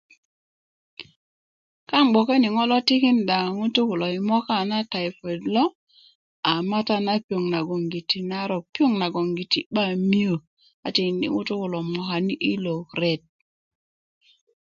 kaaŋ 1.89 2.05
yi 2.07 2.11
gboke 2.11 2.35
ni 2.41 2.49
ŋo' 2.55 2.69
lo 2.71 2.77
tikinda 2.87 3.37
ŋutuu 3.57 3.87
kulo 3.89 4.07
moka 4.29 4.55
tayipoid 4.91 5.41
lo 5.55 5.65
a 6.51 6.53
mata 6.69 6.95
na 7.05 7.13
piyoŋ 7.25 7.43
nagoŋgiti 7.53 8.19
a 8.23 8.27
narok 8.29 8.63
piyoŋ 8.73 8.93
nagoŋgiti 9.01 9.59
'ba 9.65 9.83
miyö 10.09 10.35
a 10.85 10.87
tikindi' 10.95 11.33
ŋutuu 11.35 11.59
kulo 11.61 11.79
mokani' 11.93 12.39
yilo 12.45 12.75
ret 13.01 13.21